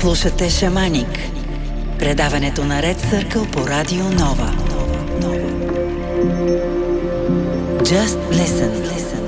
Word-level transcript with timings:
Слушате 0.00 0.50
Шаманик. 0.50 1.18
Предаването 1.98 2.64
на 2.64 2.82
Ред 2.82 3.00
Съркъл 3.00 3.46
по 3.46 3.66
Радио 3.66 4.04
Нова. 4.04 4.54
Just 7.82 8.18
listen. 8.32 8.72
listen, 8.90 9.19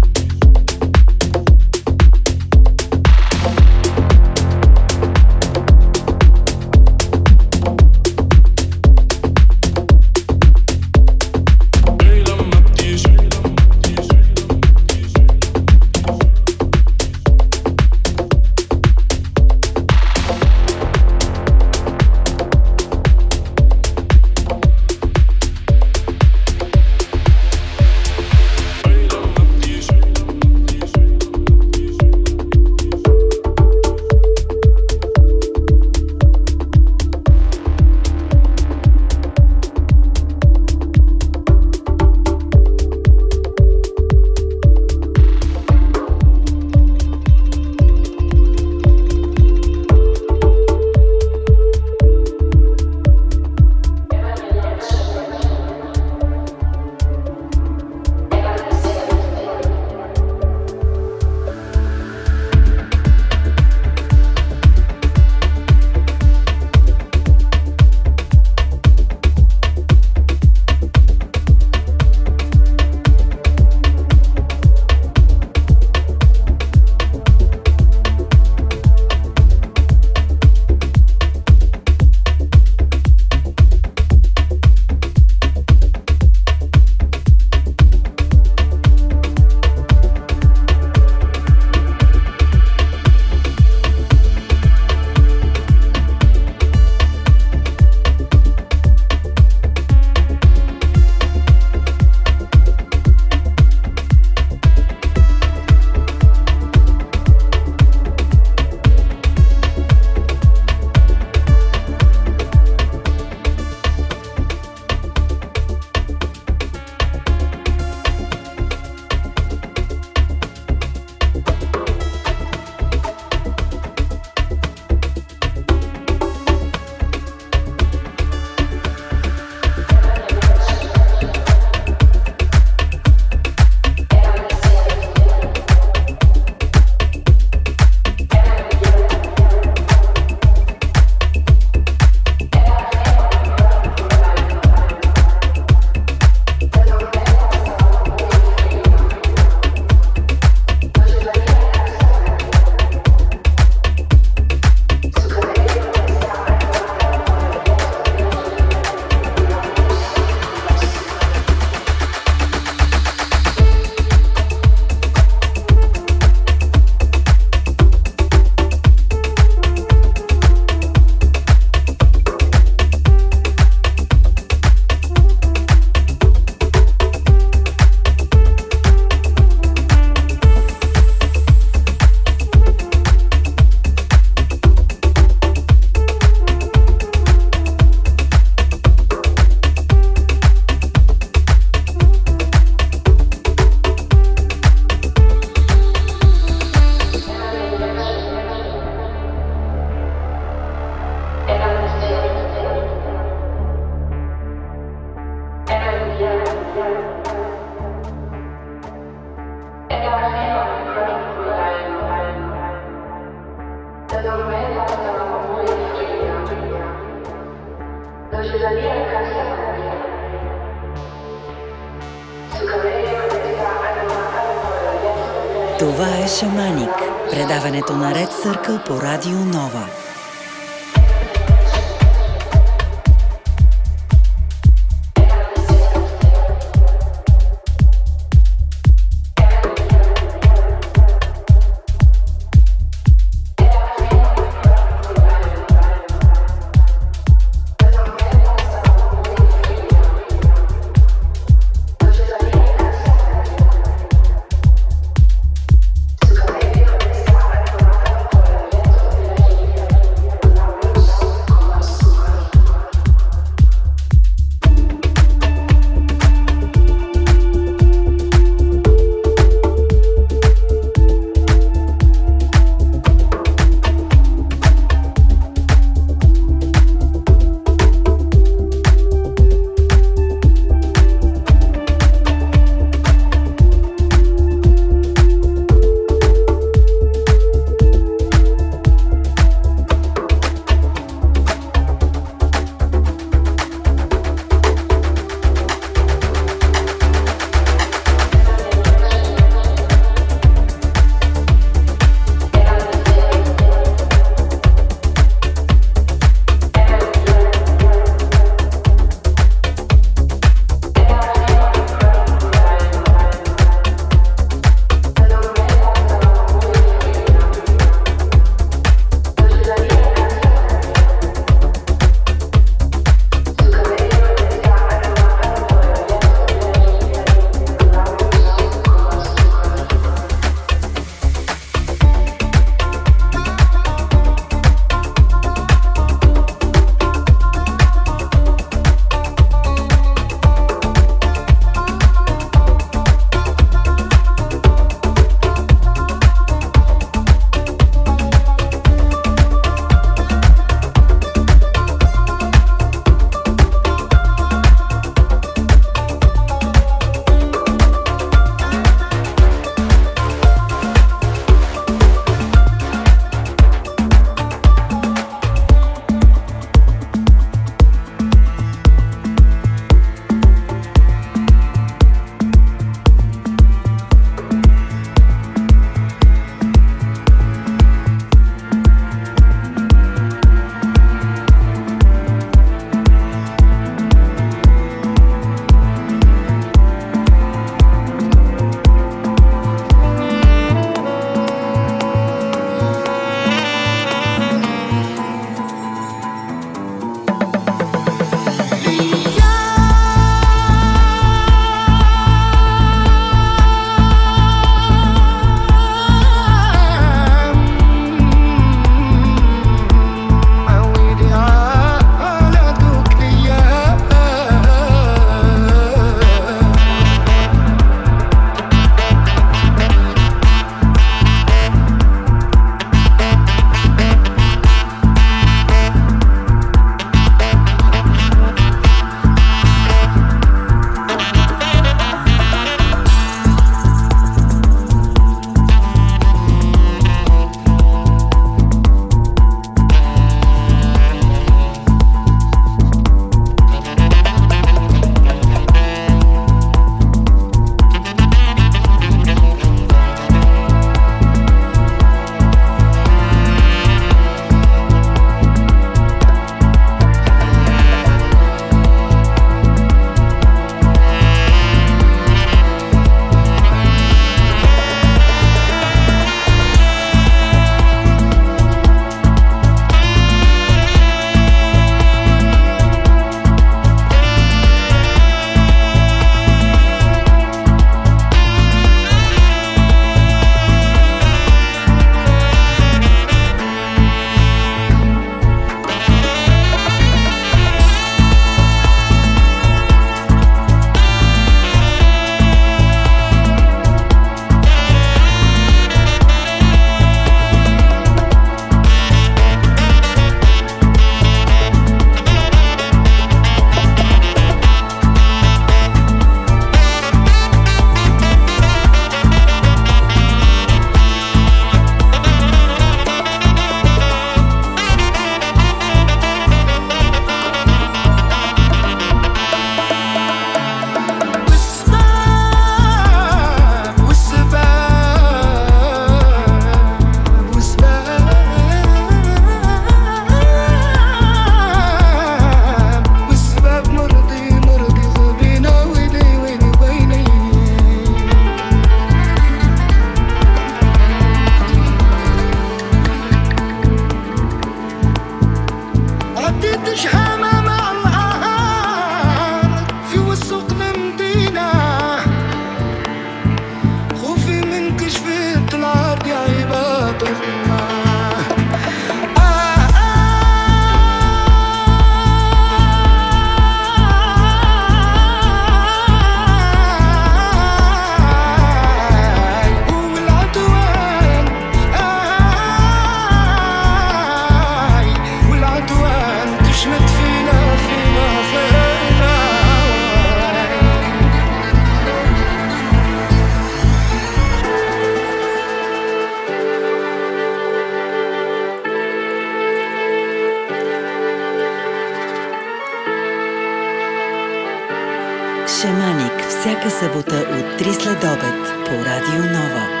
Шаманик 595.79 596.49
всяка 596.49 596.89
събота 596.89 597.35
от 597.35 597.81
3 597.81 597.91
след 597.91 598.23
обед 598.23 598.85
по 598.85 599.05
Радио 599.05 599.43
Нова. 599.53 600.00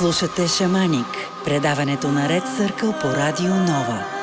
Слушате 0.00 0.48
Шаманик, 0.48 1.06
предаването 1.44 2.08
на 2.08 2.28
Ред 2.28 2.42
Съркъл 2.56 2.92
по 2.92 3.08
Радио 3.08 3.54
Нова. 3.54 4.19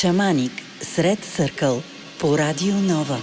Шаманик 0.00 0.52
сред 0.82 1.24
Съркъл 1.24 1.82
по 2.20 2.38
Радио 2.38 2.74
Нова. 2.74 3.18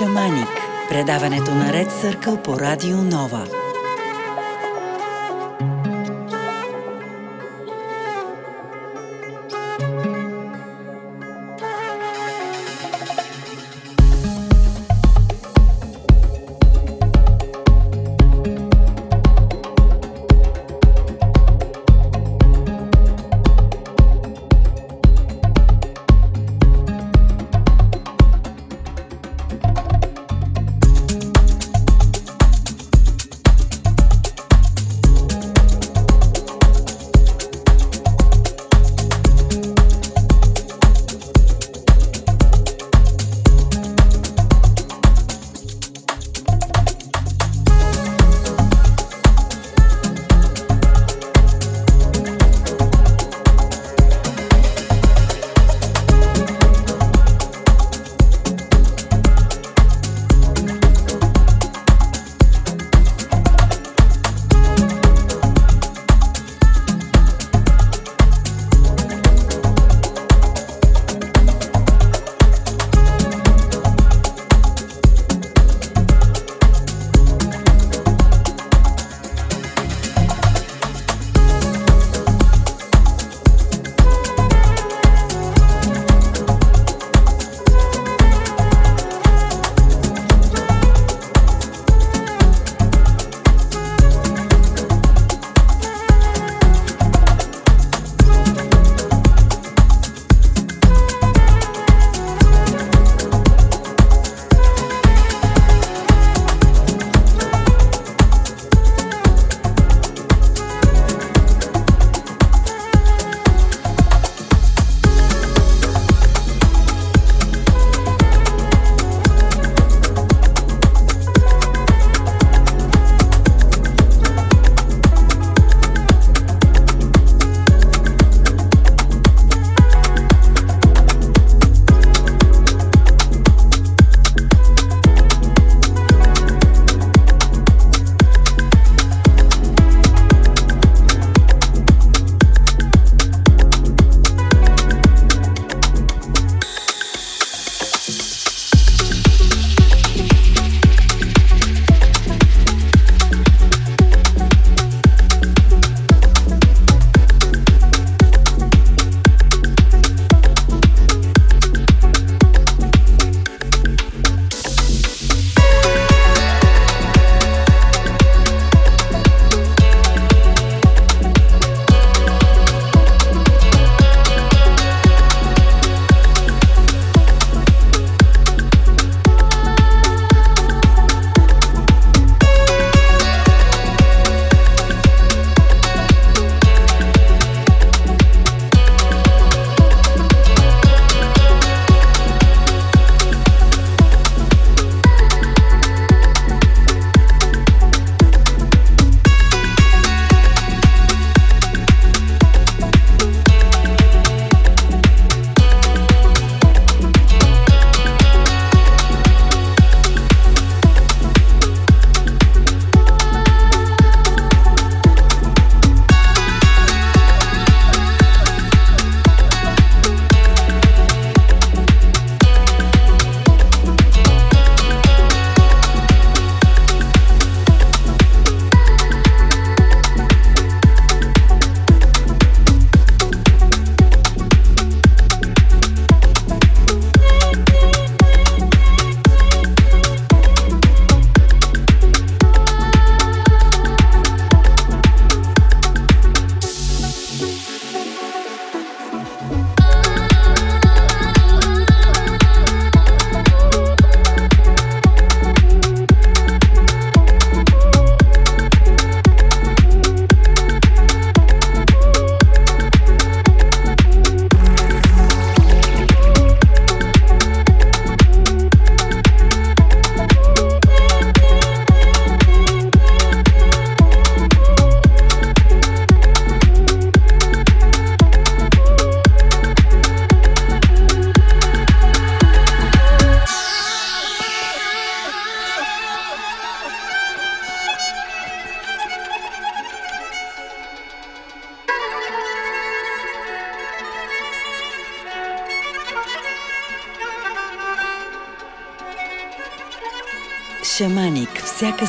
Шаманик, 0.00 0.48
предаването 0.88 1.50
на 1.50 1.72
Ред 1.72 1.92
Съркъл 1.92 2.36
по 2.36 2.60
Радио 2.60 2.96
Нова. 2.96 3.59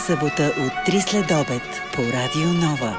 Събота 0.02 0.54
от 0.58 0.94
3 0.94 1.00
след 1.00 1.32
обед 1.32 1.82
по 1.94 2.02
Радио 2.02 2.54
Нова. 2.54 2.98